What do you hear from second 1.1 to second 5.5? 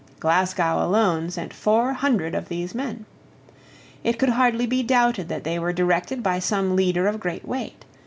sent four hundred of these men. It could hardly be doubted that